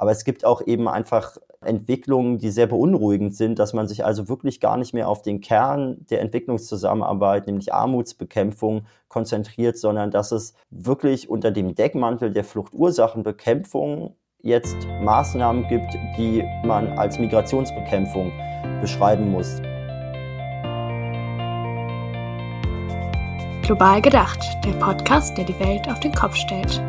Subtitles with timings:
[0.00, 4.30] Aber es gibt auch eben einfach Entwicklungen, die sehr beunruhigend sind, dass man sich also
[4.30, 10.54] wirklich gar nicht mehr auf den Kern der Entwicklungszusammenarbeit, nämlich Armutsbekämpfung, konzentriert, sondern dass es
[10.70, 18.32] wirklich unter dem Deckmantel der Fluchtursachenbekämpfung jetzt Maßnahmen gibt, die man als Migrationsbekämpfung
[18.80, 19.60] beschreiben muss.
[23.60, 26.80] Global gedacht, der Podcast, der die Welt auf den Kopf stellt.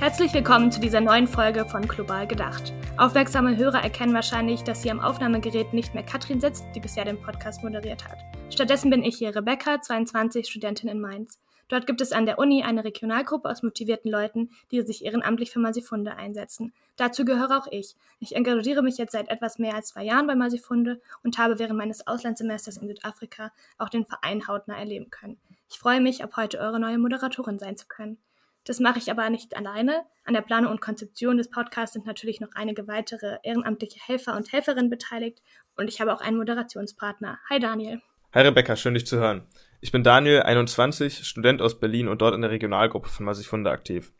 [0.00, 2.72] Herzlich willkommen zu dieser neuen Folge von Global Gedacht.
[2.96, 7.20] Aufmerksame Hörer erkennen wahrscheinlich, dass hier am Aufnahmegerät nicht mehr Katrin sitzt, die bisher den
[7.20, 8.16] Podcast moderiert hat.
[8.48, 11.38] Stattdessen bin ich hier Rebecca, 22, Studentin in Mainz.
[11.68, 15.58] Dort gibt es an der Uni eine Regionalgruppe aus motivierten Leuten, die sich ehrenamtlich für
[15.58, 16.72] Masifunde einsetzen.
[16.96, 17.94] Dazu gehöre auch ich.
[18.20, 21.76] Ich engagiere mich jetzt seit etwas mehr als zwei Jahren bei Masifunde und habe während
[21.76, 25.36] meines Auslandssemesters in Südafrika auch den Verein hautnah erleben können.
[25.68, 28.16] Ich freue mich, ab heute eure neue Moderatorin sein zu können.
[28.64, 30.04] Das mache ich aber nicht alleine.
[30.24, 34.52] An der Planung und Konzeption des Podcasts sind natürlich noch einige weitere ehrenamtliche Helfer und
[34.52, 35.40] Helferinnen beteiligt
[35.76, 37.38] und ich habe auch einen Moderationspartner.
[37.48, 38.00] Hi Daniel.
[38.32, 39.46] Hi Rebecca, schön dich zu hören.
[39.80, 44.12] Ich bin Daniel, 21, Student aus Berlin und dort in der Regionalgruppe von Masifunde aktiv.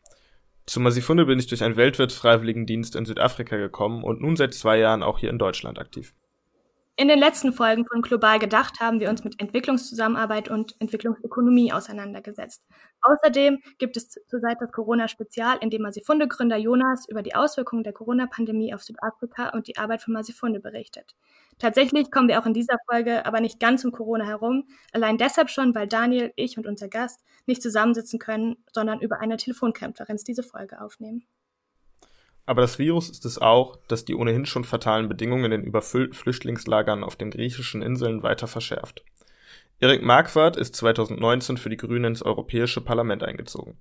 [0.65, 5.03] Zu Masifunde bin ich durch einen Weltwirtsfreiwilligendienst in Südafrika gekommen und nun seit zwei Jahren
[5.03, 6.13] auch hier in Deutschland aktiv.
[6.97, 12.61] In den letzten Folgen von Global Gedacht haben wir uns mit Entwicklungszusammenarbeit und Entwicklungsökonomie auseinandergesetzt.
[13.01, 18.73] Außerdem gibt es zurzeit das Corona-Spezial, in dem Masifunde-Gründer Jonas über die Auswirkungen der Corona-Pandemie
[18.73, 21.15] auf Südafrika und die Arbeit von Masifunde berichtet.
[21.57, 25.49] Tatsächlich kommen wir auch in dieser Folge aber nicht ganz um Corona herum, allein deshalb
[25.49, 30.43] schon, weil Daniel, ich und unser Gast nicht zusammensitzen können, sondern über eine Telefonkonferenz diese
[30.43, 31.25] Folge aufnehmen.
[32.45, 36.13] Aber das Virus ist es auch, das die ohnehin schon fatalen Bedingungen in den überfüllten
[36.13, 39.03] Flüchtlingslagern auf den griechischen Inseln weiter verschärft.
[39.79, 43.77] Erik Marquardt ist 2019 für die Grünen ins Europäische Parlament eingezogen.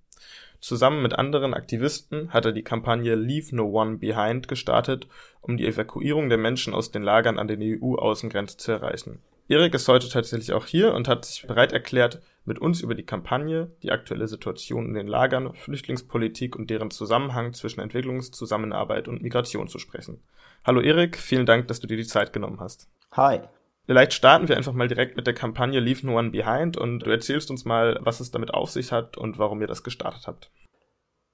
[0.61, 5.09] Zusammen mit anderen Aktivisten hat er die Kampagne Leave No One Behind gestartet,
[5.41, 9.21] um die Evakuierung der Menschen aus den Lagern an den EU-Außengrenzen zu erreichen.
[9.51, 13.05] Erik ist heute tatsächlich auch hier und hat sich bereit erklärt, mit uns über die
[13.05, 19.67] Kampagne, die aktuelle Situation in den Lagern, Flüchtlingspolitik und deren Zusammenhang zwischen Entwicklungszusammenarbeit und Migration
[19.67, 20.23] zu sprechen.
[20.65, 22.89] Hallo Erik, vielen Dank, dass du dir die Zeit genommen hast.
[23.11, 23.41] Hi.
[23.87, 27.11] Vielleicht starten wir einfach mal direkt mit der Kampagne Leave No One Behind und du
[27.11, 30.53] erzählst uns mal, was es damit auf sich hat und warum ihr das gestartet habt.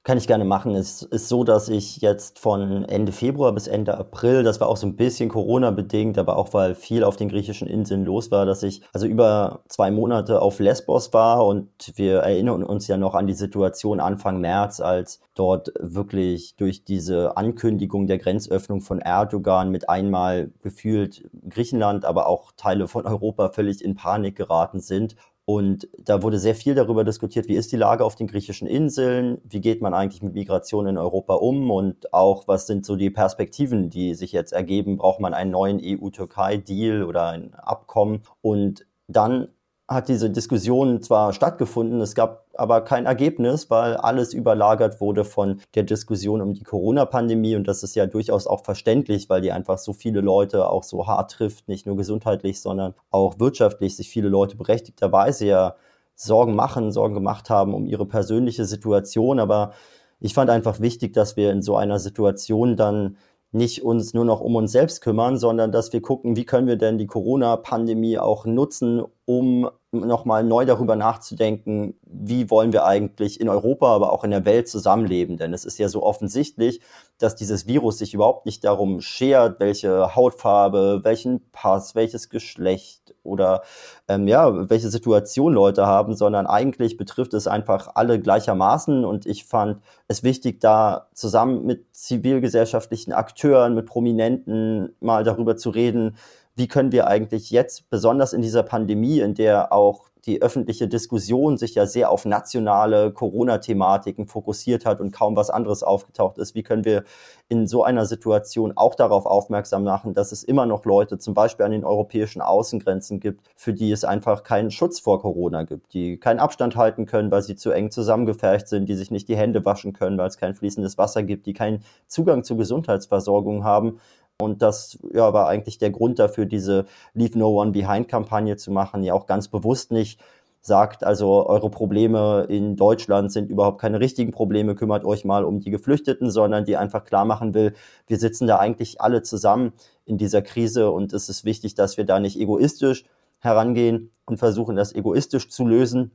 [0.07, 0.77] Kann ich gerne machen.
[0.77, 4.77] Es ist so, dass ich jetzt von Ende Februar bis Ende April, das war auch
[4.77, 8.63] so ein bisschen Corona-bedingt, aber auch weil viel auf den griechischen Inseln los war, dass
[8.63, 13.27] ich also über zwei Monate auf Lesbos war und wir erinnern uns ja noch an
[13.27, 19.89] die Situation Anfang März, als dort wirklich durch diese Ankündigung der Grenzöffnung von Erdogan mit
[19.89, 25.17] einmal gefühlt Griechenland, aber auch Teile von Europa völlig in Panik geraten sind
[25.49, 29.39] und da wurde sehr viel darüber diskutiert, wie ist die Lage auf den griechischen Inseln,
[29.45, 33.11] wie geht man eigentlich mit Migration in Europa um und auch, was sind so die
[33.11, 38.23] Perspektiven, die sich jetzt ergeben, braucht man einen neuen EU-Türkei-Deal oder ein Abkommen.
[38.43, 39.47] Und dann
[39.89, 45.61] hat diese Diskussion zwar stattgefunden, es gab aber kein Ergebnis, weil alles überlagert wurde von
[45.77, 47.55] der Diskussion um die Corona-Pandemie.
[47.55, 51.07] Und das ist ja durchaus auch verständlich, weil die einfach so viele Leute auch so
[51.07, 55.77] hart trifft, nicht nur gesundheitlich, sondern auch wirtschaftlich sich viele Leute berechtigterweise ja
[56.17, 59.73] Sorgen machen, Sorgen gemacht haben um ihre persönliche Situation, aber
[60.19, 63.19] ich fand einfach wichtig, dass wir in so einer Situation dann
[63.57, 66.77] nicht uns nur noch um uns selbst kümmern, sondern dass wir gucken, wie können wir
[66.77, 73.49] denn die Corona-Pandemie auch nutzen, um nochmal neu darüber nachzudenken, wie wollen wir eigentlich in
[73.49, 75.39] Europa, aber auch in der Welt zusammenleben.
[75.39, 76.81] Denn es ist ja so offensichtlich,
[77.19, 83.63] dass dieses Virus sich überhaupt nicht darum schert, welche Hautfarbe, welchen Pass, welches Geschlecht oder
[84.09, 89.05] ähm, ja, welche Situation Leute haben, sondern eigentlich betrifft es einfach alle gleichermaßen.
[89.05, 95.71] Und ich fand es wichtig, da zusammen mit zivilgesellschaftlichen Akteuren, mit Prominenten mal darüber zu
[95.71, 96.17] reden,
[96.55, 101.57] wie können wir eigentlich jetzt, besonders in dieser Pandemie, in der auch die öffentliche Diskussion
[101.57, 106.55] sich ja sehr auf nationale Corona-Thematiken fokussiert hat und kaum was anderes aufgetaucht ist.
[106.55, 107.05] Wie können wir
[107.49, 111.65] in so einer Situation auch darauf aufmerksam machen, dass es immer noch Leute, zum Beispiel
[111.65, 116.19] an den europäischen Außengrenzen gibt, für die es einfach keinen Schutz vor Corona gibt, die
[116.19, 119.65] keinen Abstand halten können, weil sie zu eng zusammengefercht sind, die sich nicht die Hände
[119.65, 124.01] waschen können, weil es kein fließendes Wasser gibt, die keinen Zugang zur Gesundheitsversorgung haben
[124.41, 128.71] und das ja, war eigentlich der Grund dafür, diese Leave No One Behind Kampagne zu
[128.71, 130.21] machen, die auch ganz bewusst nicht
[130.61, 135.61] sagt, also eure Probleme in Deutschland sind überhaupt keine richtigen Probleme, kümmert euch mal um
[135.61, 137.75] die Geflüchteten, sondern die einfach klar machen will,
[138.09, 139.73] wir sitzen da eigentlich alle zusammen
[140.05, 143.05] in dieser Krise und es ist wichtig, dass wir da nicht egoistisch
[143.39, 146.11] herangehen und versuchen, das egoistisch zu lösen,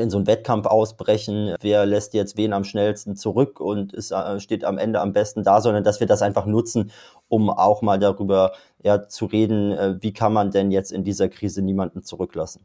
[0.00, 4.40] in so einen Wettkampf ausbrechen, wer lässt jetzt wen am schnellsten zurück und ist, äh,
[4.40, 6.90] steht am Ende am besten da, sondern dass wir das einfach nutzen,
[7.28, 8.52] um auch mal darüber
[8.82, 12.64] ja, zu reden, äh, wie kann man denn jetzt in dieser Krise niemanden zurücklassen.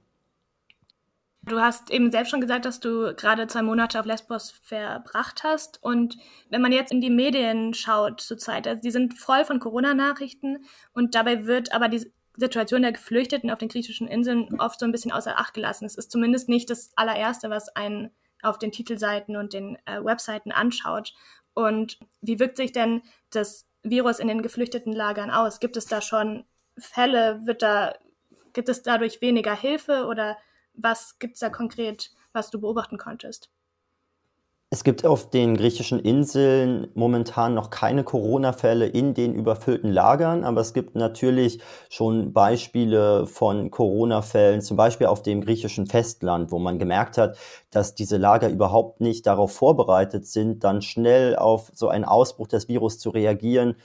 [1.48, 5.82] Du hast eben selbst schon gesagt, dass du gerade zwei Monate auf Lesbos verbracht hast.
[5.82, 6.18] Und
[6.50, 11.16] wenn man jetzt in die Medien schaut zurzeit, also die sind voll von Corona-Nachrichten und
[11.16, 15.12] dabei wird aber die Situation der Geflüchteten auf den griechischen Inseln oft so ein bisschen
[15.12, 15.86] außer Acht gelassen.
[15.86, 18.12] Es ist zumindest nicht das allererste, was einen
[18.44, 21.14] auf den Titelseiten und den äh, Webseiten anschaut.
[21.54, 23.02] Und wie wirkt sich denn
[23.32, 25.60] das Virus in den geflüchteten Lagern aus?
[25.60, 26.46] Gibt es da schon
[26.78, 27.46] Fälle?
[27.46, 27.96] Wird da,
[28.54, 30.38] gibt es dadurch weniger Hilfe oder
[30.74, 33.50] was gibt es da konkret, was du beobachten konntest?
[34.70, 40.60] Es gibt auf den griechischen Inseln momentan noch keine Corona-Fälle in den überfüllten Lagern, aber
[40.60, 46.80] es gibt natürlich schon Beispiele von Corona-Fällen, zum Beispiel auf dem griechischen Festland, wo man
[46.80, 47.38] gemerkt hat,
[47.72, 52.68] dass diese Lager überhaupt nicht darauf vorbereitet sind, dann schnell auf so einen Ausbruch des
[52.68, 53.76] Virus zu reagieren,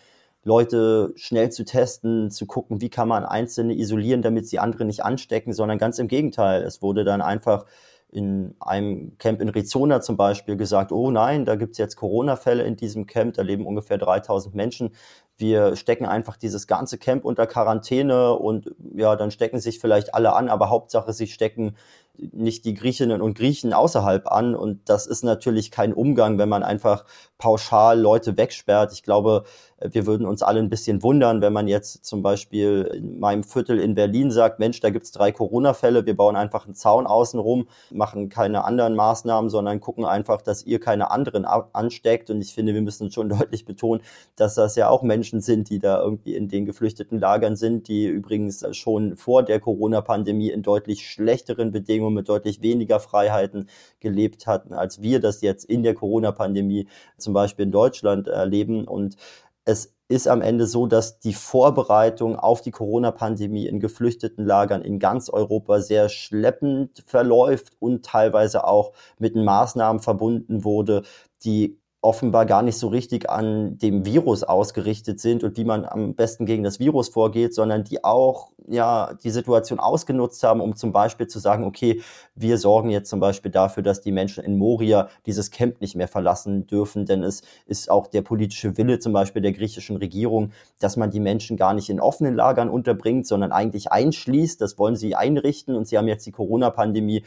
[0.43, 5.05] Leute schnell zu testen, zu gucken, wie kann man Einzelne isolieren, damit sie andere nicht
[5.05, 6.63] anstecken, sondern ganz im Gegenteil.
[6.65, 7.67] Es wurde dann einfach
[8.13, 12.77] in einem Camp in Rizona zum Beispiel gesagt, oh nein, da gibt's jetzt Corona-Fälle in
[12.77, 14.91] diesem Camp, da leben ungefähr 3000 Menschen.
[15.39, 20.35] Wir stecken einfach dieses ganze Camp unter Quarantäne und ja, dann stecken sich vielleicht alle
[20.35, 21.75] an, aber Hauptsache, sie stecken
[22.19, 24.55] nicht die Griechinnen und Griechen außerhalb an.
[24.55, 27.05] Und das ist natürlich kein Umgang, wenn man einfach
[27.43, 28.93] pauschal Leute wegsperrt.
[28.93, 29.43] Ich glaube,
[29.91, 33.81] wir würden uns alle ein bisschen wundern, wenn man jetzt zum Beispiel in meinem Viertel
[33.81, 38.29] in Berlin sagt, Mensch, da gibt's drei Corona-Fälle, wir bauen einfach einen Zaun außenrum, machen
[38.29, 42.31] keine anderen Maßnahmen, sondern gucken einfach, dass ihr keine anderen ansteckt.
[42.31, 44.03] Und ich finde, wir müssen schon deutlich betonen,
[44.37, 48.07] dass das ja auch Menschen sind, die da irgendwie in den geflüchteten Lagern sind, die
[48.07, 53.69] übrigens schon vor der Corona-Pandemie in deutlich schlechteren Bedingungen mit deutlich weniger Freiheiten
[53.99, 56.87] gelebt hatten, als wir das jetzt in der Corona-Pandemie
[57.17, 58.87] zum Beispiel in Deutschland erleben.
[58.87, 59.17] Und
[59.65, 64.99] es ist am Ende so, dass die Vorbereitung auf die Corona-Pandemie in geflüchteten Lagern in
[64.99, 71.03] ganz Europa sehr schleppend verläuft und teilweise auch mit Maßnahmen verbunden wurde,
[71.45, 76.15] die offenbar gar nicht so richtig an dem Virus ausgerichtet sind und wie man am
[76.15, 80.93] besten gegen das Virus vorgeht, sondern die auch ja die Situation ausgenutzt haben, um zum
[80.93, 82.03] Beispiel zu sagen, okay,
[82.35, 86.09] wir sorgen jetzt zum Beispiel dafür, dass die Menschen in Moria dieses Camp nicht mehr
[86.09, 90.51] verlassen dürfen, denn es ist auch der politische Wille zum Beispiel der griechischen Regierung,
[90.81, 94.61] dass man die Menschen gar nicht in offenen Lagern unterbringt, sondern eigentlich einschließt.
[94.61, 97.23] Das wollen sie einrichten und sie haben jetzt die Corona-Pandemie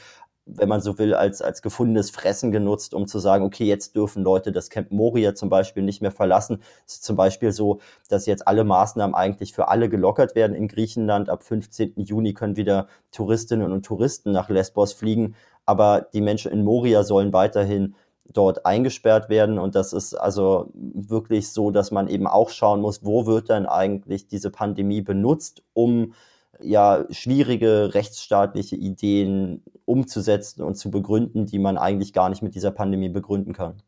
[0.45, 4.23] wenn man so will, als, als gefundenes Fressen genutzt, um zu sagen, okay, jetzt dürfen
[4.23, 6.61] Leute das Camp Moria zum Beispiel nicht mehr verlassen.
[6.85, 10.67] Es ist zum Beispiel so, dass jetzt alle Maßnahmen eigentlich für alle gelockert werden in
[10.67, 11.29] Griechenland.
[11.29, 11.93] Ab 15.
[11.97, 15.35] Juni können wieder Touristinnen und Touristen nach Lesbos fliegen.
[15.65, 17.95] Aber die Menschen in Moria sollen weiterhin
[18.31, 19.57] dort eingesperrt werden.
[19.57, 23.65] Und das ist also wirklich so, dass man eben auch schauen muss, wo wird denn
[23.65, 26.13] eigentlich diese Pandemie benutzt, um
[26.61, 32.71] ja schwierige rechtsstaatliche Ideen umzusetzen und zu begründen, die man eigentlich gar nicht mit dieser
[32.71, 33.81] Pandemie begründen kann.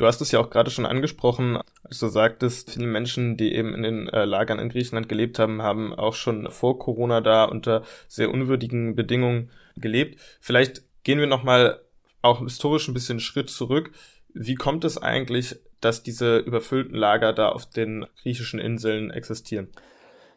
[0.00, 3.74] Du hast es ja auch gerade schon angesprochen, als du sagtest, viele Menschen, die eben
[3.74, 7.82] in den äh, Lagern in Griechenland gelebt haben, haben auch schon vor Corona da unter
[8.08, 10.18] sehr unwürdigen Bedingungen gelebt.
[10.40, 11.82] Vielleicht gehen wir nochmal
[12.22, 13.92] auch historisch ein bisschen Schritt zurück.
[14.32, 19.68] Wie kommt es eigentlich, dass diese überfüllten Lager da auf den griechischen Inseln existieren?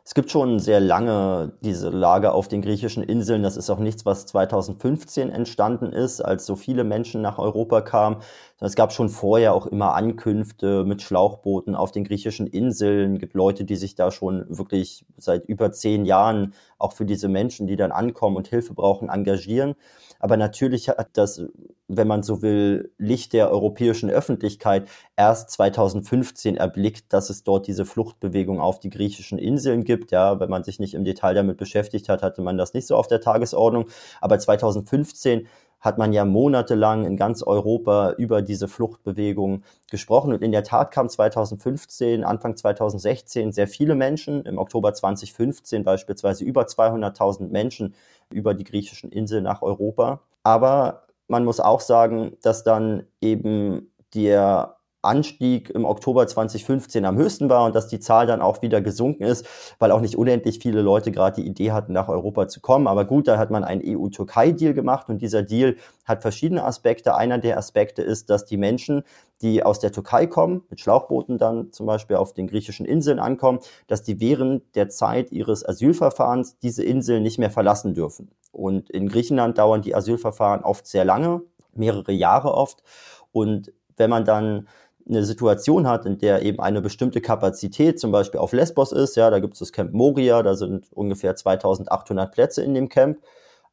[0.05, 3.41] Es gibt schon sehr lange diese Lager auf den griechischen Inseln.
[3.41, 8.17] Das ist auch nichts, was 2015 entstanden ist, als so viele Menschen nach Europa kamen.
[8.65, 13.15] Es gab schon vorher auch immer Ankünfte mit Schlauchbooten auf den griechischen Inseln.
[13.15, 17.27] Es gibt Leute, die sich da schon wirklich seit über zehn Jahren auch für diese
[17.27, 19.75] Menschen, die dann ankommen und Hilfe brauchen, engagieren.
[20.19, 21.43] Aber natürlich hat das,
[21.89, 27.83] wenn man so will, Licht der europäischen Öffentlichkeit erst 2015 erblickt, dass es dort diese
[27.83, 30.11] Fluchtbewegung auf die griechischen Inseln gibt.
[30.11, 32.95] Ja, wenn man sich nicht im Detail damit beschäftigt hat, hatte man das nicht so
[32.95, 33.87] auf der Tagesordnung.
[34.21, 35.47] Aber 2015
[35.83, 40.31] hat man ja monatelang in ganz Europa über diese Fluchtbewegung gesprochen.
[40.33, 46.45] Und in der Tat kamen 2015, Anfang 2016 sehr viele Menschen, im Oktober 2015 beispielsweise
[46.45, 47.95] über 200.000 Menschen
[48.31, 50.21] über die griechischen Inseln nach Europa.
[50.43, 57.49] Aber man muss auch sagen, dass dann eben der Anstieg im Oktober 2015 am höchsten
[57.49, 59.45] war und dass die Zahl dann auch wieder gesunken ist,
[59.79, 62.87] weil auch nicht unendlich viele Leute gerade die Idee hatten, nach Europa zu kommen.
[62.87, 67.15] Aber gut, da hat man einen EU-Türkei-Deal gemacht und dieser Deal hat verschiedene Aspekte.
[67.15, 69.03] Einer der Aspekte ist, dass die Menschen,
[69.41, 73.59] die aus der Türkei kommen, mit Schlauchbooten dann zum Beispiel auf den griechischen Inseln ankommen,
[73.87, 78.31] dass die während der Zeit ihres Asylverfahrens diese Inseln nicht mehr verlassen dürfen.
[78.51, 81.41] Und in Griechenland dauern die Asylverfahren oft sehr lange,
[81.73, 82.83] mehrere Jahre oft.
[83.31, 84.67] Und wenn man dann
[85.07, 89.29] eine Situation hat, in der eben eine bestimmte Kapazität zum Beispiel auf Lesbos ist, ja,
[89.29, 93.19] da gibt es das Camp Moria, da sind ungefähr 2800 Plätze in dem Camp.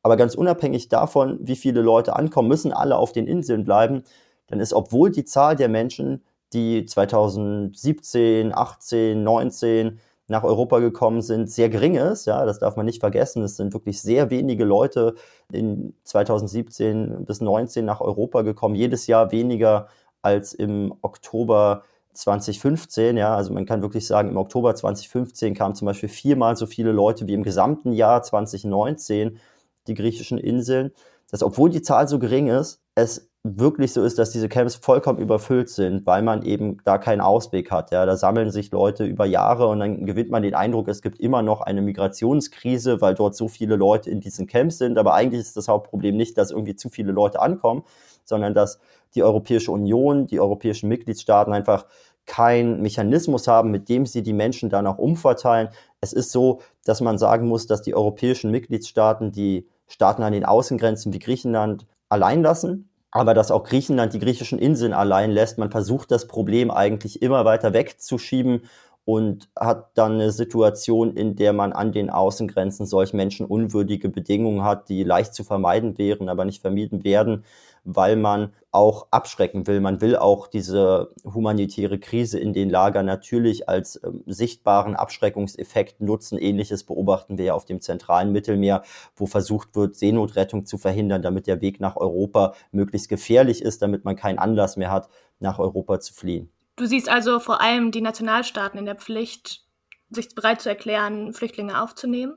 [0.03, 4.03] Aber ganz unabhängig davon, wie viele Leute ankommen, müssen alle auf den Inseln bleiben.
[4.47, 6.23] Dann ist, obwohl die Zahl der Menschen,
[6.53, 12.27] die 2017, 18, 19 nach Europa gekommen sind, sehr gering ist.
[12.27, 13.43] Ja, das darf man nicht vergessen.
[13.43, 15.15] Es sind wirklich sehr wenige Leute
[15.53, 18.77] in 2017 bis 19 nach Europa gekommen.
[18.77, 19.89] Jedes Jahr weniger
[20.23, 23.17] als im Oktober 2015.
[23.17, 26.93] Ja, also man kann wirklich sagen, im Oktober 2015 kamen zum Beispiel viermal so viele
[26.93, 29.39] Leute wie im gesamten Jahr 2019
[29.87, 30.93] die griechischen Inseln.
[31.31, 35.19] Dass obwohl die Zahl so gering ist, es wirklich so ist, dass diese Camps vollkommen
[35.19, 37.91] überfüllt sind, weil man eben da keinen Ausweg hat.
[37.91, 41.19] Ja, da sammeln sich Leute über Jahre und dann gewinnt man den Eindruck, es gibt
[41.21, 44.99] immer noch eine Migrationskrise, weil dort so viele Leute in diesen Camps sind.
[44.99, 47.83] Aber eigentlich ist das Hauptproblem nicht, dass irgendwie zu viele Leute ankommen,
[48.25, 48.79] sondern dass
[49.15, 51.87] die Europäische Union, die europäischen Mitgliedstaaten einfach
[52.27, 55.71] keinen Mechanismus haben, mit dem sie die Menschen dann auch umverteilen.
[56.03, 60.45] Es ist so, dass man sagen muss, dass die europäischen Mitgliedstaaten die Staaten an den
[60.45, 65.59] Außengrenzen wie Griechenland allein lassen aber dass auch Griechenland die griechischen Inseln allein lässt.
[65.59, 68.63] Man versucht das Problem eigentlich immer weiter wegzuschieben
[69.05, 74.89] und hat dann eine Situation, in der man an den Außengrenzen solch menschenunwürdige Bedingungen hat,
[74.89, 77.45] die leicht zu vermeiden wären, aber nicht vermieden werden
[77.85, 79.81] weil man auch abschrecken will.
[79.81, 86.39] Man will auch diese humanitäre Krise in den Lagern natürlich als äh, sichtbaren Abschreckungseffekt nutzen.
[86.39, 88.83] Ähnliches beobachten wir ja auf dem zentralen Mittelmeer,
[89.17, 94.05] wo versucht wird, Seenotrettung zu verhindern, damit der Weg nach Europa möglichst gefährlich ist, damit
[94.05, 95.09] man keinen Anlass mehr hat,
[95.41, 96.53] nach Europa zu fliehen.
[96.77, 99.65] Du siehst also vor allem die Nationalstaaten in der Pflicht,
[100.11, 102.37] sich bereit zu erklären, Flüchtlinge aufzunehmen?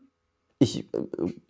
[0.63, 0.87] Ich äh,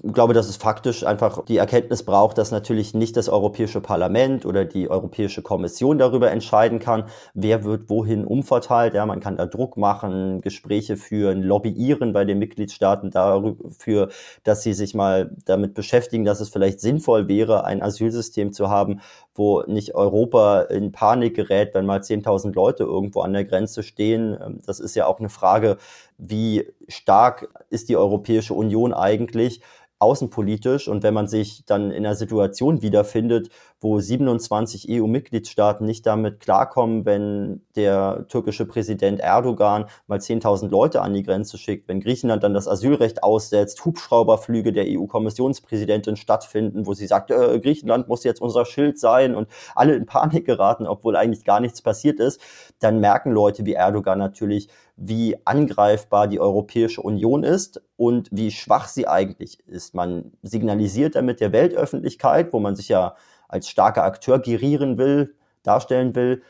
[0.01, 4.65] glaube, dass es faktisch einfach die Erkenntnis braucht, dass natürlich nicht das Europäische Parlament oder
[4.65, 7.03] die Europäische Kommission darüber entscheiden kann,
[7.35, 8.95] wer wird wohin umverteilt.
[8.95, 14.09] Ja, man kann da Druck machen, Gespräche führen, lobbyieren bei den Mitgliedstaaten dafür,
[14.43, 18.99] dass sie sich mal damit beschäftigen, dass es vielleicht sinnvoll wäre, ein Asylsystem zu haben,
[19.35, 24.35] wo nicht Europa in Panik gerät, wenn mal 10.000 Leute irgendwo an der Grenze stehen.
[24.43, 25.77] Ähm, das ist ja auch eine Frage,
[26.17, 29.61] wie stark ist die Europäische Union eigentlich
[29.99, 30.87] außenpolitisch?
[30.87, 33.49] Und wenn man sich dann in einer Situation wiederfindet,
[33.83, 41.13] wo 27 EU-Mitgliedstaaten nicht damit klarkommen, wenn der türkische Präsident Erdogan mal 10.000 Leute an
[41.13, 47.07] die Grenze schickt, wenn Griechenland dann das Asylrecht aussetzt, Hubschrauberflüge der EU-Kommissionspräsidentin stattfinden, wo sie
[47.07, 51.43] sagt, äh, Griechenland muss jetzt unser Schild sein und alle in Panik geraten, obwohl eigentlich
[51.43, 52.39] gar nichts passiert ist,
[52.79, 58.87] dann merken Leute wie Erdogan natürlich, wie angreifbar die Europäische Union ist und wie schwach
[58.87, 59.93] sie eigentlich ist.
[59.93, 63.15] Man signalisiert damit der Weltöffentlichkeit, wo man sich ja
[63.53, 66.41] als starker Akteur gerieren will, darstellen will,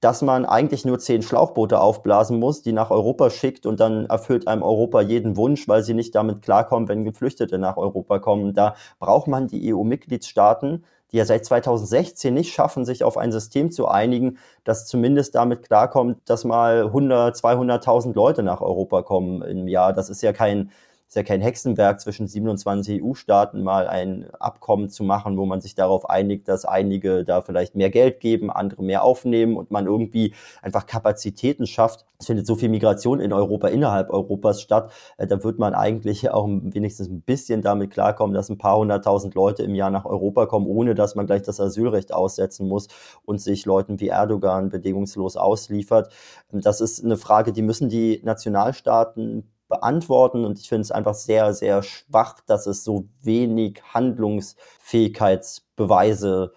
[0.00, 4.48] dass man eigentlich nur zehn Schlauchboote aufblasen muss, die nach Europa schickt und dann erfüllt
[4.48, 8.54] einem Europa jeden Wunsch, weil sie nicht damit klarkommen, wenn Geflüchtete nach Europa kommen.
[8.54, 13.70] Da braucht man die EU-Mitgliedstaaten, die ja seit 2016 nicht schaffen, sich auf ein System
[13.70, 19.68] zu einigen, das zumindest damit klarkommt, dass mal 100, 200.000 Leute nach Europa kommen im
[19.68, 19.92] Jahr.
[19.92, 20.70] Das ist ja kein
[21.08, 25.76] ist ja kein Hexenwerk zwischen 27 EU-Staaten mal ein Abkommen zu machen, wo man sich
[25.76, 30.34] darauf einigt, dass einige da vielleicht mehr Geld geben, andere mehr aufnehmen und man irgendwie
[30.62, 32.06] einfach Kapazitäten schafft.
[32.18, 34.90] Es findet so viel Migration in Europa, innerhalb Europas statt.
[35.16, 39.34] Äh, da wird man eigentlich auch wenigstens ein bisschen damit klarkommen, dass ein paar hunderttausend
[39.34, 42.88] Leute im Jahr nach Europa kommen, ohne dass man gleich das Asylrecht aussetzen muss
[43.24, 46.12] und sich Leuten wie Erdogan bedingungslos ausliefert.
[46.50, 50.44] Das ist eine Frage, die müssen die Nationalstaaten beantworten.
[50.44, 56.52] Und ich finde es einfach sehr, sehr schwach, dass es so wenig Handlungsfähigkeitsbeweise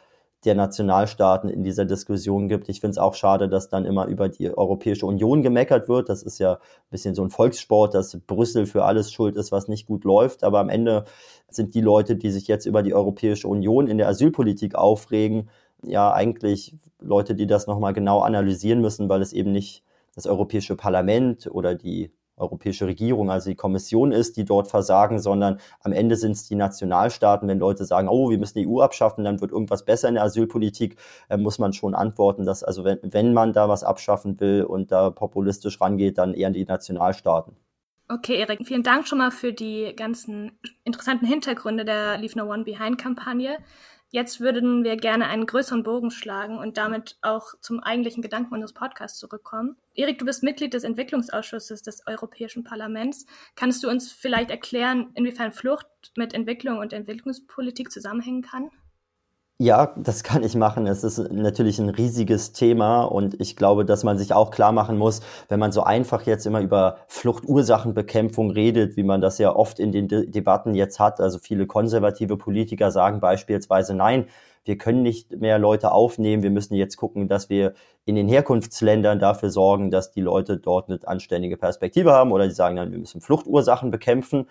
[0.46, 2.70] der Nationalstaaten in dieser Diskussion gibt.
[2.70, 6.08] Ich finde es auch schade, dass dann immer über die Europäische Union gemeckert wird.
[6.08, 9.68] Das ist ja ein bisschen so ein Volkssport, dass Brüssel für alles schuld ist, was
[9.68, 10.46] nicht gut läuft.
[10.46, 11.04] Aber am Ende
[11.50, 15.50] sind die Leute, die sich jetzt über die Europäische Union in der Asylpolitik aufregen,
[15.84, 19.84] ja eigentlich Leute, die das nochmal genau analysieren müssen, weil es eben nicht
[20.16, 25.60] das Europäische Parlament oder die europäische Regierung, also die Kommission ist, die dort versagen, sondern
[25.82, 27.48] am Ende sind es die Nationalstaaten.
[27.48, 30.24] Wenn Leute sagen, oh, wir müssen die EU abschaffen, dann wird irgendwas besser in der
[30.24, 30.98] Asylpolitik,
[31.30, 34.92] äh, muss man schon antworten, dass also wenn, wenn man da was abschaffen will und
[34.92, 37.56] da populistisch rangeht, dann eher die Nationalstaaten.
[38.12, 42.64] Okay, Erik, vielen Dank schon mal für die ganzen interessanten Hintergründe der Leave No One
[42.64, 43.60] Behind Kampagne.
[44.12, 48.74] Jetzt würden wir gerne einen größeren Bogen schlagen und damit auch zum eigentlichen Gedanken unseres
[48.74, 49.78] Podcasts zurückkommen.
[49.94, 53.28] Erik, du bist Mitglied des Entwicklungsausschusses des Europäischen Parlaments.
[53.56, 55.86] Kannst du uns vielleicht erklären, inwiefern Flucht
[56.16, 58.72] mit Entwicklung und Entwicklungspolitik zusammenhängen kann?
[59.62, 60.88] Ja, das kann ich machen.
[60.88, 64.98] Es ist natürlich ein riesiges Thema und ich glaube, dass man sich auch klar machen
[64.98, 69.80] muss, wenn man so einfach jetzt immer über Fluchtursachenbekämpfung redet, wie man das ja oft
[69.80, 71.20] in den De Debatten jetzt hat.
[71.20, 74.28] Also viele konservative Politiker sagen beispielsweise, nein,
[74.64, 76.42] wir können nicht mehr Leute aufnehmen.
[76.42, 77.74] Wir müssen jetzt gucken, dass wir
[78.06, 82.54] in den Herkunftsländern dafür sorgen, dass die Leute dort eine anständige Perspektive haben oder die
[82.54, 84.48] sagen dann, wir müssen Fluchtursachen bekämpfen.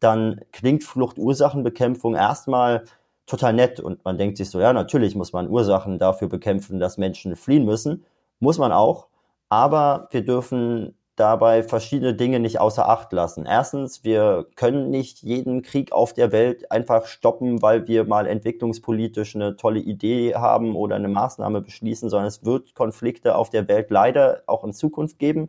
[0.00, 2.84] Dann klingt Fluchtursachenbekämpfung erstmal
[3.26, 6.98] total nett und man denkt sich so, ja, natürlich muss man Ursachen dafür bekämpfen, dass
[6.98, 8.04] Menschen fliehen müssen.
[8.38, 9.08] Muss man auch.
[9.48, 13.46] Aber wir dürfen dabei verschiedene Dinge nicht außer Acht lassen.
[13.46, 19.34] Erstens, wir können nicht jeden Krieg auf der Welt einfach stoppen, weil wir mal entwicklungspolitisch
[19.34, 23.90] eine tolle Idee haben oder eine Maßnahme beschließen, sondern es wird Konflikte auf der Welt
[23.90, 25.48] leider auch in Zukunft geben.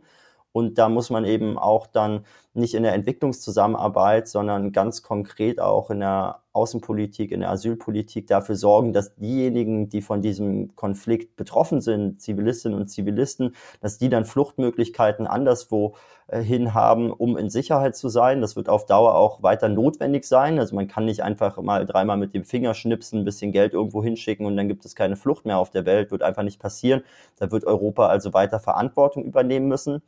[0.52, 2.24] Und da muss man eben auch dann
[2.58, 8.56] nicht in der Entwicklungszusammenarbeit, sondern ganz konkret auch in der Außenpolitik, in der Asylpolitik dafür
[8.56, 14.24] sorgen, dass diejenigen, die von diesem Konflikt betroffen sind, Zivilistinnen und Zivilisten, dass die dann
[14.24, 15.94] Fluchtmöglichkeiten anderswo
[16.26, 18.40] äh, hin haben, um in Sicherheit zu sein.
[18.40, 20.58] Das wird auf Dauer auch weiter notwendig sein.
[20.58, 24.02] Also man kann nicht einfach mal dreimal mit dem Finger schnipsen, ein bisschen Geld irgendwo
[24.02, 26.10] hinschicken und dann gibt es keine Flucht mehr auf der Welt.
[26.10, 27.02] Wird einfach nicht passieren.
[27.36, 30.02] Da wird Europa also weiter Verantwortung übernehmen müssen.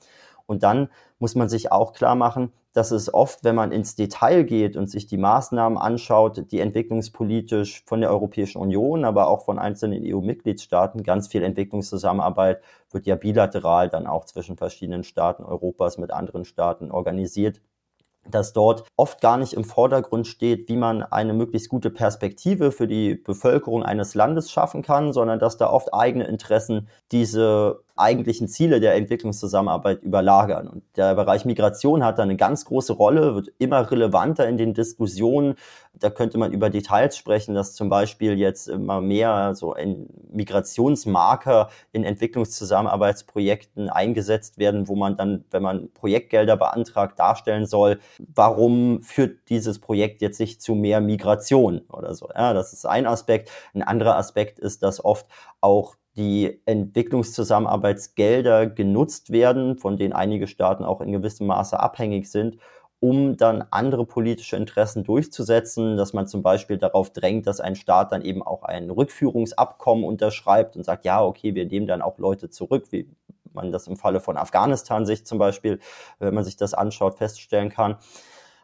[0.51, 0.89] Und dann
[1.21, 4.91] muss man sich auch klar machen, dass es oft, wenn man ins Detail geht und
[4.91, 11.05] sich die Maßnahmen anschaut, die entwicklungspolitisch von der Europäischen Union, aber auch von einzelnen EU-Mitgliedstaaten,
[11.05, 16.91] ganz viel Entwicklungszusammenarbeit wird ja bilateral dann auch zwischen verschiedenen Staaten Europas mit anderen Staaten
[16.91, 17.61] organisiert
[18.29, 22.87] dass dort oft gar nicht im Vordergrund steht, wie man eine möglichst gute Perspektive für
[22.87, 28.81] die Bevölkerung eines Landes schaffen kann, sondern dass da oft eigene Interessen diese eigentlichen Ziele
[28.81, 30.69] der Entwicklungszusammenarbeit überlagern.
[30.69, 34.75] Und der Bereich Migration hat da eine ganz große Rolle, wird immer relevanter in den
[34.75, 35.55] Diskussionen.
[35.93, 39.75] Da könnte man über Details sprechen, dass zum Beispiel jetzt immer mehr so
[40.33, 49.03] Migrationsmarker in Entwicklungszusammenarbeitsprojekten eingesetzt werden, wo man dann, wenn man Projektgelder beantragt, darstellen soll, warum
[49.03, 52.29] führt dieses Projekt jetzt sich zu mehr Migration oder so.
[52.35, 53.51] Ja, das ist ein Aspekt.
[53.75, 55.27] Ein anderer Aspekt ist, dass oft
[55.61, 62.59] auch die Entwicklungszusammenarbeitsgelder genutzt werden, von denen einige Staaten auch in gewissem Maße abhängig sind,
[63.01, 68.13] um dann andere politische Interessen durchzusetzen, dass man zum Beispiel darauf drängt, dass ein Staat
[68.13, 72.51] dann eben auch ein Rückführungsabkommen unterschreibt und sagt, ja, okay, wir nehmen dann auch Leute
[72.51, 73.09] zurück, wie
[73.53, 75.81] man das im Falle von Afghanistan sich zum Beispiel,
[76.19, 77.97] wenn man sich das anschaut, feststellen kann.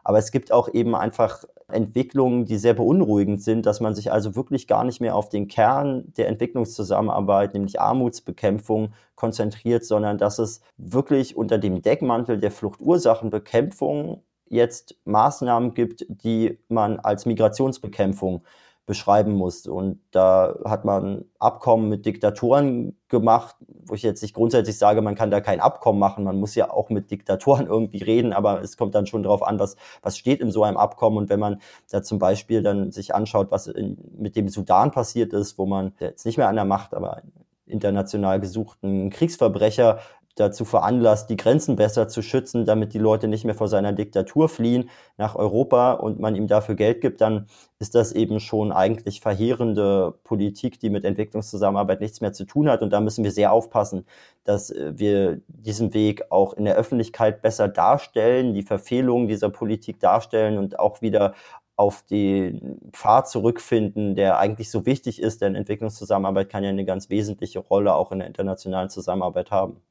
[0.06, 4.36] Aber es gibt auch eben einfach Entwicklungen, die sehr beunruhigend sind, dass man sich also
[4.36, 10.60] wirklich gar nicht mehr auf den Kern der Entwicklungszusammenarbeit, nämlich Armutsbekämpfung, konzentriert, sondern dass es
[10.76, 18.44] wirklich unter dem Deckmantel der Fluchtursachenbekämpfung jetzt Maßnahmen gibt, die man als Migrationsbekämpfung
[18.86, 19.66] beschreiben muss.
[19.66, 25.16] Und da hat man Abkommen mit Diktatoren gemacht, wo ich jetzt nicht grundsätzlich sage, man
[25.16, 26.24] kann da kein Abkommen machen.
[26.24, 29.58] Man muss ja auch mit Diktatoren irgendwie reden, aber es kommt dann schon darauf an,
[29.58, 31.18] was, was steht in so einem Abkommen.
[31.18, 35.32] Und wenn man da zum Beispiel dann sich anschaut, was in, mit dem Sudan passiert
[35.32, 37.22] ist, wo man jetzt nicht mehr an der Macht, aber
[37.66, 39.98] international gesuchten Kriegsverbrecher
[40.36, 44.48] dazu veranlasst, die Grenzen besser zu schützen, damit die Leute nicht mehr vor seiner Diktatur
[44.48, 47.46] fliehen nach Europa und man ihm dafür Geld gibt, dann
[47.78, 52.82] ist das eben schon eigentlich verheerende Politik, die mit Entwicklungszusammenarbeit nichts mehr zu tun hat.
[52.82, 54.06] Und da müssen wir sehr aufpassen,
[54.44, 60.00] dass äh, wir diesen Weg auch in der Öffentlichkeit besser darstellen, die Verfehlungen dieser Politik
[60.00, 61.34] darstellen und auch wieder
[61.76, 67.10] auf den Pfad zurückfinden, der eigentlich so wichtig ist, denn Entwicklungszusammenarbeit kann ja eine ganz
[67.10, 69.82] wesentliche Rolle auch in der internationalen Zusammenarbeit haben.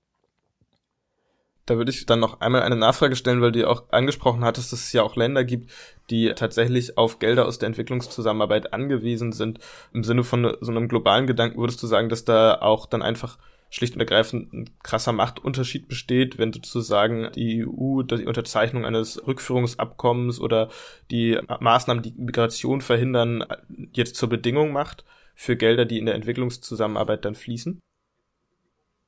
[1.67, 4.81] Da würde ich dann noch einmal eine Nachfrage stellen, weil du auch angesprochen hattest, dass
[4.81, 5.71] es ja auch Länder gibt,
[6.11, 9.59] die tatsächlich auf Gelder aus der Entwicklungszusammenarbeit angewiesen sind.
[9.91, 13.39] Im Sinne von so einem globalen Gedanken würdest du sagen, dass da auch dann einfach
[13.71, 20.39] schlicht und ergreifend ein krasser Machtunterschied besteht, wenn sozusagen die EU die Unterzeichnung eines Rückführungsabkommens
[20.39, 20.69] oder
[21.09, 23.43] die Maßnahmen, die Migration verhindern,
[23.91, 27.79] jetzt zur Bedingung macht für Gelder, die in der Entwicklungszusammenarbeit dann fließen?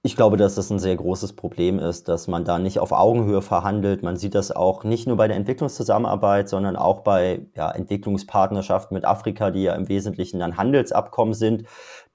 [0.03, 3.41] Ich glaube, dass das ein sehr großes Problem ist, dass man da nicht auf Augenhöhe
[3.41, 4.03] verhandelt.
[4.03, 9.05] Man sieht das auch nicht nur bei der Entwicklungszusammenarbeit, sondern auch bei ja, Entwicklungspartnerschaften mit
[9.05, 11.63] Afrika, die ja im Wesentlichen dann Handelsabkommen sind,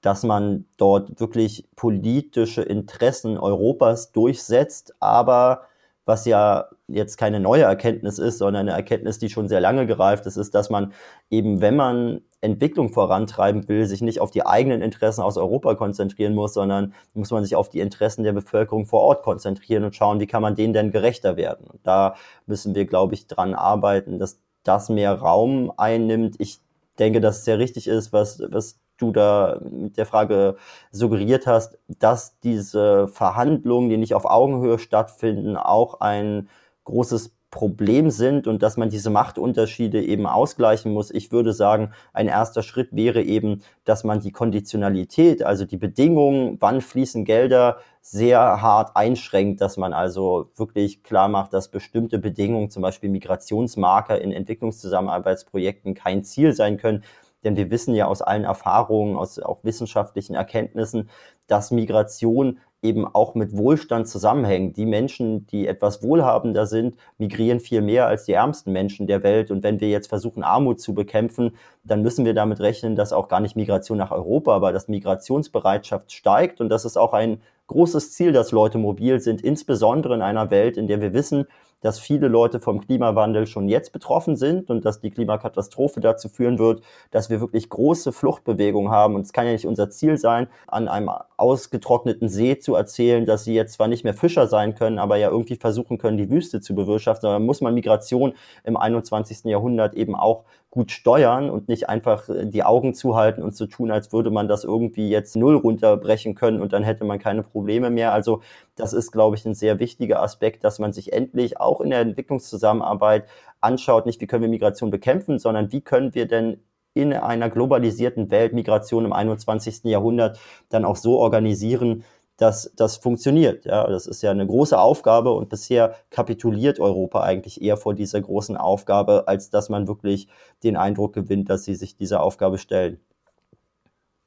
[0.01, 5.63] dass man dort wirklich politische Interessen Europas durchsetzt, aber
[6.05, 10.25] was ja jetzt keine neue Erkenntnis ist, sondern eine Erkenntnis, die schon sehr lange gereift
[10.25, 10.93] ist, ist, dass man
[11.29, 16.35] eben, wenn man Entwicklung vorantreiben will, sich nicht auf die eigenen Interessen aus Europa konzentrieren
[16.35, 20.19] muss, sondern muss man sich auf die Interessen der Bevölkerung vor Ort konzentrieren und schauen,
[20.19, 21.67] wie kann man denen denn gerechter werden.
[21.67, 26.35] Und da müssen wir, glaube ich, dran arbeiten, dass das mehr Raum einnimmt.
[26.39, 26.59] Ich
[26.99, 30.55] denke, dass es sehr richtig ist, was, was du da mit der Frage
[30.91, 36.49] suggeriert hast, dass diese Verhandlungen, die nicht auf Augenhöhe stattfinden, auch ein
[36.83, 41.11] großes Problem sind und dass man diese Machtunterschiede eben ausgleichen muss.
[41.11, 46.57] Ich würde sagen, ein erster Schritt wäre eben, dass man die Konditionalität, also die Bedingungen,
[46.59, 52.71] wann fließen Gelder, sehr hart einschränkt, dass man also wirklich klar macht, dass bestimmte Bedingungen,
[52.71, 57.03] zum Beispiel Migrationsmarker in Entwicklungszusammenarbeitsprojekten kein Ziel sein können,
[57.43, 61.09] denn wir wissen ja aus allen Erfahrungen, aus auch wissenschaftlichen Erkenntnissen,
[61.47, 64.77] dass Migration eben auch mit Wohlstand zusammenhängt.
[64.77, 69.49] Die Menschen, die etwas wohlhabender sind, migrieren viel mehr als die ärmsten Menschen der Welt.
[69.49, 73.29] Und wenn wir jetzt versuchen, Armut zu bekämpfen, dann müssen wir damit rechnen, dass auch
[73.29, 76.61] gar nicht Migration nach Europa, aber dass Migrationsbereitschaft steigt.
[76.61, 80.77] Und das ist auch ein großes Ziel, dass Leute mobil sind, insbesondere in einer Welt,
[80.77, 81.45] in der wir wissen,
[81.83, 86.57] dass viele Leute vom Klimawandel schon jetzt betroffen sind und dass die Klimakatastrophe dazu führen
[86.57, 89.15] wird, dass wir wirklich große Fluchtbewegungen haben.
[89.15, 93.43] Und es kann ja nicht unser Ziel sein, an einem ausgetrockneten See zu erzählen, dass
[93.43, 96.61] sie jetzt zwar nicht mehr Fischer sein können, aber ja irgendwie versuchen können, die Wüste
[96.61, 97.29] zu bewirtschaften.
[97.29, 99.43] Da muss man Migration im 21.
[99.43, 103.69] Jahrhundert eben auch gut steuern und nicht einfach äh, die Augen zuhalten und zu so
[103.69, 107.43] tun, als würde man das irgendwie jetzt null runterbrechen können und dann hätte man keine
[107.43, 108.11] Probleme mehr.
[108.11, 108.41] Also
[108.75, 111.99] das ist, glaube ich, ein sehr wichtiger Aspekt, dass man sich endlich auch in der
[111.99, 113.27] Entwicklungszusammenarbeit
[113.61, 116.57] anschaut, nicht wie können wir Migration bekämpfen, sondern wie können wir denn
[116.95, 119.83] in einer globalisierten Welt Migration im 21.
[119.83, 122.03] Jahrhundert dann auch so organisieren,
[122.37, 123.65] dass das funktioniert.
[123.65, 128.21] Ja, das ist ja eine große Aufgabe und bisher kapituliert Europa eigentlich eher vor dieser
[128.21, 130.27] großen Aufgabe, als dass man wirklich
[130.63, 132.99] den Eindruck gewinnt, dass sie sich dieser Aufgabe stellen.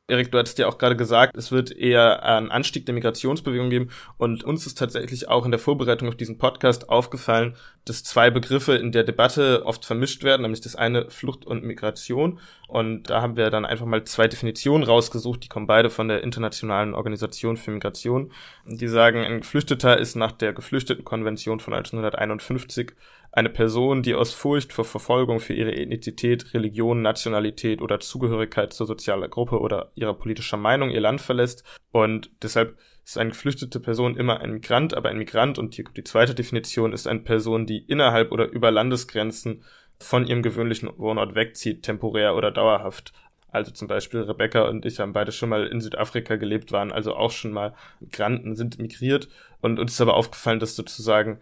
[0.08, 3.90] Erik, du hattest ja auch gerade gesagt, es wird eher einen Anstieg der Migrationsbewegung geben.
[4.18, 8.76] Und uns ist tatsächlich auch in der Vorbereitung auf diesen Podcast aufgefallen, dass zwei Begriffe
[8.76, 12.38] in der Debatte oft vermischt werden, nämlich das eine Flucht und Migration.
[12.68, 16.22] Und da haben wir dann einfach mal zwei Definitionen rausgesucht, die kommen beide von der
[16.22, 18.30] Internationalen Organisation für Migration.
[18.64, 22.92] Die sagen, ein Geflüchteter ist nach der Geflüchtetenkonvention von 1951
[23.36, 28.86] eine Person, die aus Furcht vor Verfolgung für ihre Ethnizität, Religion, Nationalität oder Zugehörigkeit zur
[28.86, 31.62] sozialen Gruppe oder ihrer politischer Meinung ihr Land verlässt.
[31.92, 35.58] Und deshalb ist eine geflüchtete Person immer ein Migrant, aber ein Migrant.
[35.58, 39.62] Und die, die zweite Definition ist eine Person, die innerhalb oder über Landesgrenzen
[40.00, 43.12] von ihrem gewöhnlichen Wohnort wegzieht, temporär oder dauerhaft.
[43.48, 47.14] Also zum Beispiel Rebecca und ich haben beide schon mal in Südafrika gelebt, waren also
[47.14, 49.28] auch schon mal Migranten, sind migriert.
[49.60, 51.40] Und uns ist aber aufgefallen, dass sozusagen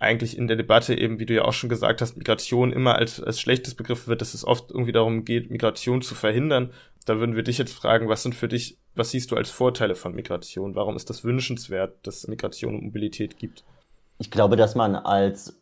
[0.00, 3.22] eigentlich in der Debatte eben, wie du ja auch schon gesagt hast, Migration immer als,
[3.22, 6.72] als schlechtes Begriff wird, dass es oft irgendwie darum geht, Migration zu verhindern.
[7.04, 9.94] Da würden wir dich jetzt fragen, was sind für dich, was siehst du als Vorteile
[9.94, 10.74] von Migration?
[10.74, 13.62] Warum ist das wünschenswert, dass Migration und Mobilität gibt?
[14.18, 15.60] Ich glaube, dass man als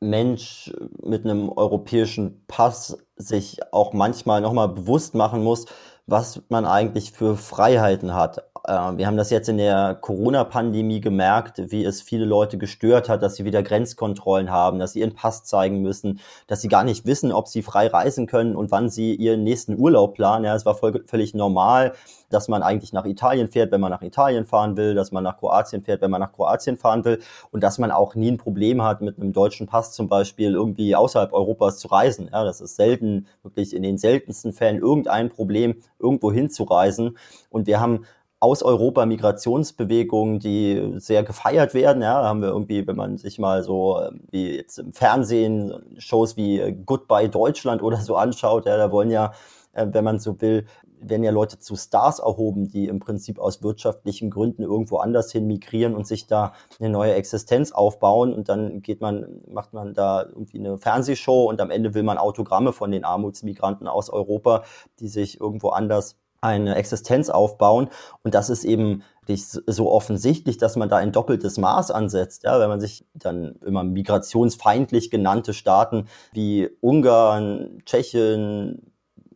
[0.00, 0.72] Mensch
[1.02, 5.66] mit einem europäischen Pass sich auch manchmal nochmal bewusst machen muss,
[6.06, 8.49] was man eigentlich für Freiheiten hat.
[8.64, 13.22] Äh, wir haben das jetzt in der Corona-Pandemie gemerkt, wie es viele Leute gestört hat,
[13.22, 17.06] dass sie wieder Grenzkontrollen haben, dass sie ihren Pass zeigen müssen, dass sie gar nicht
[17.06, 20.44] wissen, ob sie frei reisen können und wann sie ihren nächsten Urlaub planen.
[20.44, 21.92] Ja, es war voll, völlig normal,
[22.30, 25.38] dass man eigentlich nach Italien fährt, wenn man nach Italien fahren will, dass man nach
[25.38, 27.20] Kroatien fährt, wenn man nach Kroatien fahren will
[27.50, 30.94] und dass man auch nie ein Problem hat, mit einem deutschen Pass zum Beispiel irgendwie
[30.94, 32.30] außerhalb Europas zu reisen.
[32.32, 37.16] Ja, das ist selten, wirklich in den seltensten Fällen irgendein Problem, irgendwo hinzureisen.
[37.50, 38.04] Und wir haben
[38.40, 42.02] aus Europa Migrationsbewegungen, die sehr gefeiert werden.
[42.02, 46.38] Ja, haben wir irgendwie, wenn man sich mal so ähm, wie jetzt im Fernsehen Shows
[46.38, 49.32] wie äh, Goodbye Deutschland oder so anschaut, ja, da wollen ja,
[49.72, 50.64] äh, wenn man so will,
[51.02, 55.46] werden ja Leute zu Stars erhoben, die im Prinzip aus wirtschaftlichen Gründen irgendwo anders hin
[55.46, 60.22] migrieren und sich da eine neue Existenz aufbauen und dann geht man, macht man da
[60.22, 64.64] irgendwie eine Fernsehshow und am Ende will man Autogramme von den Armutsmigranten aus Europa,
[64.98, 67.88] die sich irgendwo anders eine Existenz aufbauen.
[68.22, 69.02] Und das ist eben
[69.66, 72.42] so offensichtlich, dass man da ein doppeltes Maß ansetzt.
[72.42, 78.90] Ja, wenn man sich dann immer migrationsfeindlich genannte Staaten wie Ungarn, Tschechien,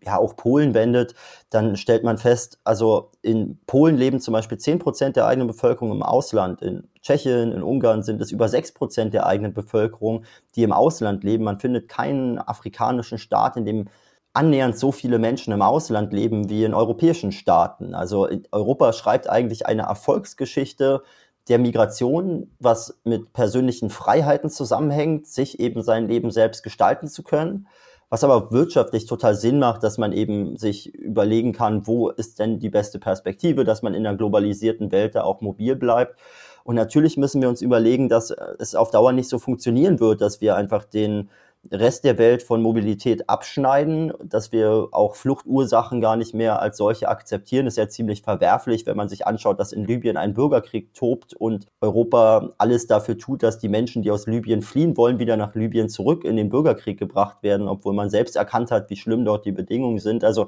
[0.04, 1.14] ja auch Polen wendet,
[1.50, 5.92] dann stellt man fest, also in Polen leben zum Beispiel 10 Prozent der eigenen Bevölkerung
[5.92, 6.62] im Ausland.
[6.62, 10.24] In Tschechien, in Ungarn sind es über 6 Prozent der eigenen Bevölkerung,
[10.56, 11.44] die im Ausland leben.
[11.44, 13.88] Man findet keinen afrikanischen Staat, in dem
[14.34, 17.94] annähernd so viele Menschen im Ausland leben wie in europäischen Staaten.
[17.94, 21.02] Also Europa schreibt eigentlich eine Erfolgsgeschichte
[21.48, 27.66] der Migration, was mit persönlichen Freiheiten zusammenhängt, sich eben sein Leben selbst gestalten zu können
[28.14, 32.60] was aber wirtschaftlich total Sinn macht, dass man eben sich überlegen kann, wo ist denn
[32.60, 36.16] die beste Perspektive, dass man in einer globalisierten Welt da auch mobil bleibt.
[36.62, 40.40] Und natürlich müssen wir uns überlegen, dass es auf Dauer nicht so funktionieren wird, dass
[40.40, 41.28] wir einfach den
[41.70, 47.08] Rest der Welt von Mobilität abschneiden, dass wir auch Fluchtursachen gar nicht mehr als solche
[47.08, 51.34] akzeptieren, ist ja ziemlich verwerflich, wenn man sich anschaut, dass in Libyen ein Bürgerkrieg tobt
[51.34, 55.54] und Europa alles dafür tut, dass die Menschen, die aus Libyen fliehen wollen, wieder nach
[55.54, 59.44] Libyen zurück in den Bürgerkrieg gebracht werden, obwohl man selbst erkannt hat, wie schlimm dort
[59.46, 60.24] die Bedingungen sind.
[60.24, 60.46] Also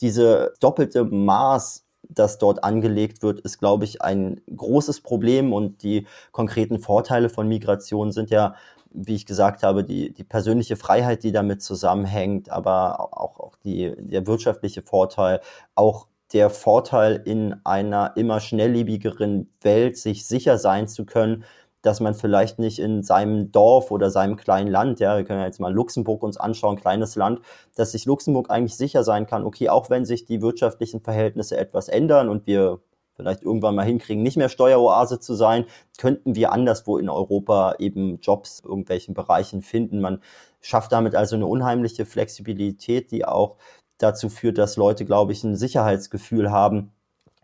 [0.00, 6.06] diese doppelte Maß das dort angelegt wird, ist, glaube ich, ein großes Problem und die
[6.32, 8.54] konkreten Vorteile von Migration sind ja
[8.94, 13.94] wie ich gesagt habe, die, die persönliche Freiheit, die damit zusammenhängt, aber auch, auch die,
[13.98, 15.40] der wirtschaftliche Vorteil,
[15.74, 21.44] auch der Vorteil in einer immer schnelllebigeren Welt, sich sicher sein zu können,
[21.82, 25.46] dass man vielleicht nicht in seinem Dorf oder seinem kleinen Land, ja, wir können ja
[25.46, 27.40] jetzt mal Luxemburg uns anschauen, kleines Land,
[27.76, 31.88] dass sich Luxemburg eigentlich sicher sein kann, okay, auch wenn sich die wirtschaftlichen Verhältnisse etwas
[31.88, 32.80] ändern und wir
[33.16, 35.66] vielleicht irgendwann mal hinkriegen, nicht mehr Steueroase zu sein,
[35.98, 40.00] könnten wir anderswo in Europa eben Jobs in irgendwelchen Bereichen finden.
[40.00, 40.20] Man
[40.60, 43.56] schafft damit also eine unheimliche Flexibilität, die auch
[43.98, 46.92] dazu führt, dass Leute, glaube ich, ein Sicherheitsgefühl haben,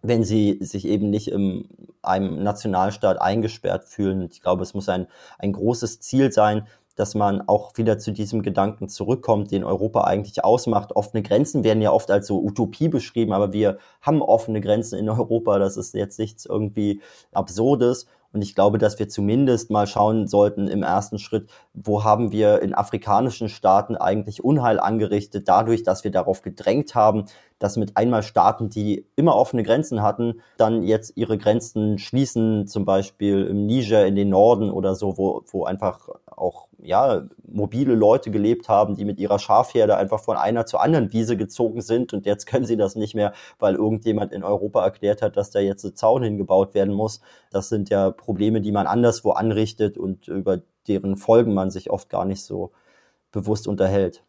[0.03, 1.69] wenn sie sich eben nicht in
[2.03, 4.23] einem Nationalstaat eingesperrt fühlen.
[4.23, 5.07] Ich glaube, es muss ein,
[5.39, 6.67] ein großes Ziel sein,
[7.01, 10.95] dass man auch wieder zu diesem Gedanken zurückkommt, den Europa eigentlich ausmacht.
[10.95, 15.09] Offene Grenzen werden ja oft als so Utopie beschrieben, aber wir haben offene Grenzen in
[15.09, 15.59] Europa.
[15.59, 17.01] Das ist jetzt nichts irgendwie
[17.33, 18.07] Absurdes.
[18.33, 22.63] Und ich glaube, dass wir zumindest mal schauen sollten im ersten Schritt, wo haben wir
[22.63, 27.25] in afrikanischen Staaten eigentlich Unheil angerichtet, dadurch, dass wir darauf gedrängt haben,
[27.59, 32.85] dass mit einmal Staaten, die immer offene Grenzen hatten, dann jetzt ihre Grenzen schließen, zum
[32.85, 36.09] Beispiel im Niger in den Norden oder so, wo, wo einfach
[36.41, 41.13] auch ja, mobile Leute gelebt haben, die mit ihrer Schafherde einfach von einer zur anderen
[41.13, 45.23] Wiese gezogen sind und jetzt können sie das nicht mehr, weil irgendjemand in Europa erklärt
[45.23, 47.21] hat, dass da jetzt ein Zaun hingebaut werden muss.
[47.51, 52.09] Das sind ja Probleme, die man anderswo anrichtet und über deren Folgen man sich oft
[52.09, 52.73] gar nicht so
[53.33, 54.25] bewusst unterhält.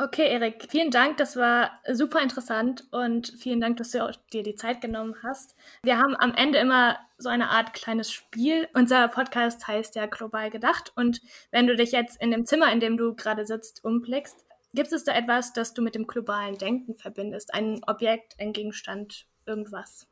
[0.00, 1.16] Okay, Erik, vielen Dank.
[1.16, 5.56] Das war super interessant und vielen Dank, dass du dir die Zeit genommen hast.
[5.82, 8.68] Wir haben am Ende immer so eine Art kleines Spiel.
[8.74, 12.78] Unser Podcast heißt ja Global Gedacht und wenn du dich jetzt in dem Zimmer, in
[12.78, 16.94] dem du gerade sitzt, umblickst, gibt es da etwas, das du mit dem globalen Denken
[16.94, 17.52] verbindest?
[17.52, 20.06] Ein Objekt, ein Gegenstand, irgendwas?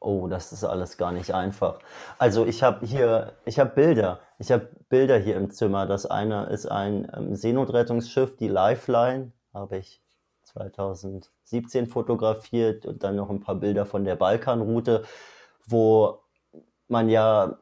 [0.00, 1.80] Oh, das ist alles gar nicht einfach.
[2.18, 4.20] Also ich habe hier, ich habe Bilder.
[4.38, 5.86] Ich habe Bilder hier im Zimmer.
[5.86, 10.00] Das eine ist ein ähm, Seenotrettungsschiff, die Lifeline, habe ich
[10.44, 15.04] 2017 fotografiert und dann noch ein paar Bilder von der Balkanroute,
[15.66, 16.20] wo
[16.86, 17.58] man ja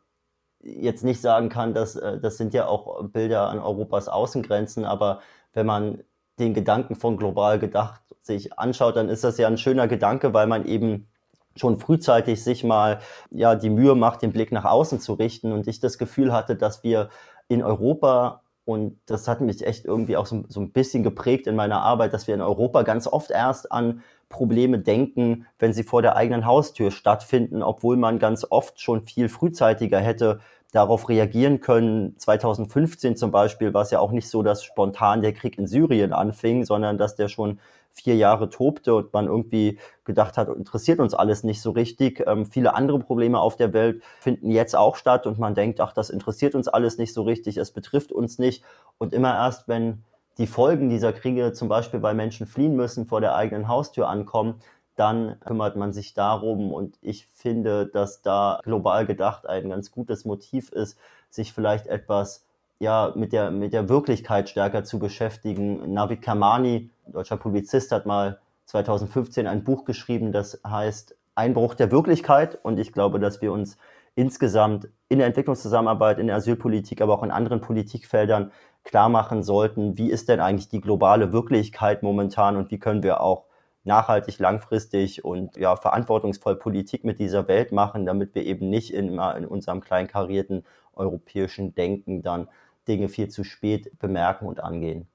[0.61, 5.21] jetzt nicht sagen kann, dass äh, das sind ja auch Bilder an Europas Außengrenzen, aber
[5.53, 6.03] wenn man
[6.39, 10.47] den Gedanken von global gedacht sich anschaut, dann ist das ja ein schöner Gedanke, weil
[10.47, 11.09] man eben
[11.57, 15.67] schon frühzeitig sich mal ja die Mühe macht, den Blick nach außen zu richten und
[15.67, 17.09] ich das Gefühl hatte, dass wir
[17.49, 21.55] in Europa und das hat mich echt irgendwie auch so, so ein bisschen geprägt in
[21.55, 26.03] meiner Arbeit, dass wir in Europa ganz oft erst an Probleme denken, wenn sie vor
[26.03, 30.41] der eigenen Haustür stattfinden, obwohl man ganz oft schon viel frühzeitiger hätte
[30.73, 32.19] darauf reagieren können.
[32.19, 36.13] 2015 zum Beispiel war es ja auch nicht so, dass spontan der Krieg in Syrien
[36.13, 37.61] anfing, sondern dass der schon
[37.97, 42.23] vier Jahre tobte und man irgendwie gedacht hat, interessiert uns alles nicht so richtig.
[42.27, 45.95] Ähm, viele andere Probleme auf der Welt finden jetzt auch statt und man denkt, ach,
[45.95, 48.63] das interessiert uns alles nicht so richtig, es betrifft uns nicht.
[48.99, 50.05] Und immer erst, wenn
[50.37, 54.61] die Folgen dieser Kriege zum Beispiel bei Menschen fliehen müssen, vor der eigenen Haustür ankommen,
[54.95, 56.73] dann kümmert man sich darum.
[56.73, 60.99] Und ich finde, dass da global gedacht ein ganz gutes Motiv ist,
[61.31, 62.45] sich vielleicht etwas
[62.79, 65.95] ja, mit der, mit der Wirklichkeit stärker zu beschäftigen.
[65.95, 72.59] Navid Kamani, deutscher Publizist, hat mal 2015 ein Buch geschrieben, das heißt Einbruch der Wirklichkeit.
[72.63, 73.79] Und ich glaube, dass wir uns
[74.15, 78.53] insgesamt in der Entwicklungszusammenarbeit, in der Asylpolitik, aber auch in anderen Politikfeldern
[78.85, 83.21] klar machen sollten, wie ist denn eigentlich die globale Wirklichkeit momentan und wie können wir
[83.21, 83.47] auch
[83.85, 89.19] nachhaltig, langfristig und ja, verantwortungsvoll Politik mit dieser Welt machen, damit wir eben nicht in,
[89.19, 92.49] in unserem kleinkarierten europäischen Denken dann
[92.89, 95.09] Dinge viel zu spät bemerken und angehen.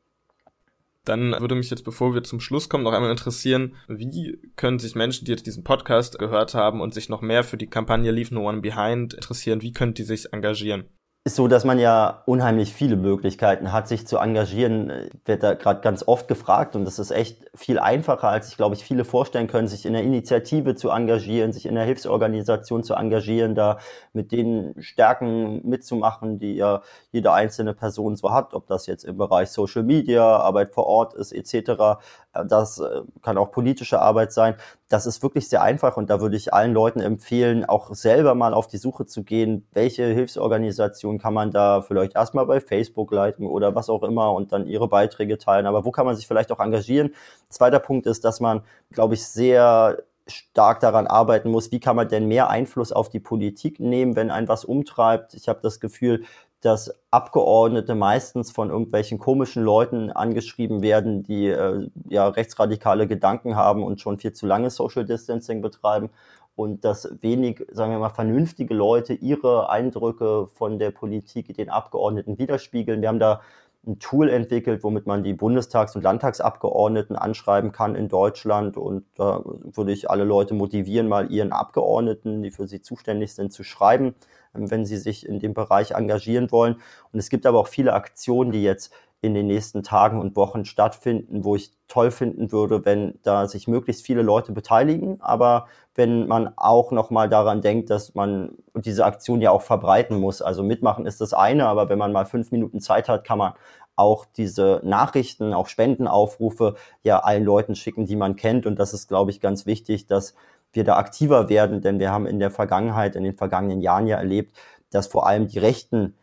[1.06, 4.94] Dann würde mich jetzt, bevor wir zum Schluss kommen, noch einmal interessieren, wie können sich
[4.94, 8.34] Menschen, die jetzt diesen Podcast gehört haben und sich noch mehr für die Kampagne Leave
[8.34, 10.86] No One Behind interessieren, wie können die sich engagieren?
[11.23, 15.07] Ist so, dass man ja unheimlich viele Möglichkeiten hat, sich zu engagieren.
[15.23, 18.73] Wird da gerade ganz oft gefragt und das ist echt viel einfacher, als ich glaube
[18.73, 22.95] ich viele vorstellen können, sich in der Initiative zu engagieren, sich in der Hilfsorganisation zu
[22.95, 23.77] engagieren, da
[24.13, 26.81] mit den Stärken mitzumachen, die ja
[27.12, 31.13] jede einzelne Person so hat, ob das jetzt im Bereich Social Media, Arbeit vor Ort
[31.13, 32.01] ist etc.
[32.34, 34.55] Das äh, kann auch politische Arbeit sein.
[34.88, 38.53] Das ist wirklich sehr einfach und da würde ich allen Leuten empfehlen, auch selber mal
[38.53, 43.45] auf die Suche zu gehen, welche Hilfsorganisation kann man da vielleicht erstmal bei Facebook leiten
[43.45, 45.65] oder was auch immer und dann ihre Beiträge teilen.
[45.65, 47.13] Aber wo kann man sich vielleicht auch engagieren?
[47.50, 49.97] Zweiter Punkt ist, dass man, glaube ich, sehr
[50.28, 54.32] stark daran arbeiten muss, wie kann man denn mehr Einfluss auf die Politik nehmen, wenn
[54.32, 55.34] ein was umtreibt.
[55.34, 56.24] Ich habe das Gefühl,
[56.62, 63.84] dass Abgeordnete meistens von irgendwelchen komischen Leuten angeschrieben werden, die äh, ja rechtsradikale Gedanken haben
[63.84, 66.12] und schon viel zu lange Social Distancing betreiben
[66.56, 72.38] und dass wenig, sagen wir mal, vernünftige Leute ihre Eindrücke von der Politik den Abgeordneten
[72.38, 73.02] widerspiegeln.
[73.02, 73.42] Wir haben da
[73.88, 78.78] ein Tool entwickelt, womit man die Bundestags- und Landtagsabgeordneten anschreiben kann in Deutschland.
[78.78, 83.52] Und da würde ich alle Leute motivieren, mal ihren Abgeordneten, die für sie zuständig sind,
[83.52, 84.14] zu schreiben,
[84.54, 86.76] wenn sie sich in dem Bereich engagieren wollen.
[87.12, 90.65] Und es gibt aber auch viele Aktionen, die jetzt in den nächsten Tagen und Wochen
[90.65, 96.27] stattfinden, wo ich toll finden würde, wenn da sich möglichst viele Leute beteiligen, aber wenn
[96.27, 100.41] man auch nochmal daran denkt, dass man diese Aktion ja auch verbreiten muss.
[100.41, 103.53] Also mitmachen ist das eine, aber wenn man mal fünf Minuten Zeit hat, kann man
[103.95, 108.65] auch diese Nachrichten, auch Spendenaufrufe ja allen Leuten schicken, die man kennt.
[108.65, 110.34] Und das ist, glaube ich, ganz wichtig, dass
[110.73, 114.17] wir da aktiver werden, denn wir haben in der Vergangenheit, in den vergangenen Jahren ja
[114.17, 114.55] erlebt,
[114.89, 116.15] dass vor allem die Rechten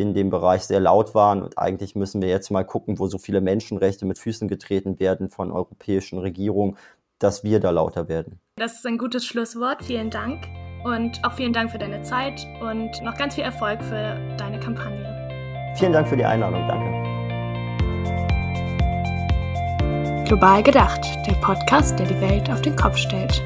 [0.00, 1.42] in dem Bereich sehr laut waren.
[1.42, 5.28] Und eigentlich müssen wir jetzt mal gucken, wo so viele Menschenrechte mit Füßen getreten werden
[5.28, 6.76] von europäischen Regierungen,
[7.18, 8.40] dass wir da lauter werden.
[8.56, 9.84] Das ist ein gutes Schlusswort.
[9.84, 10.46] Vielen Dank.
[10.84, 15.74] Und auch vielen Dank für deine Zeit und noch ganz viel Erfolg für deine Kampagne.
[15.74, 16.66] Vielen Dank für die Einladung.
[16.66, 17.10] Danke.
[20.26, 23.42] Global gedacht, der Podcast, der die Welt auf den Kopf stellt.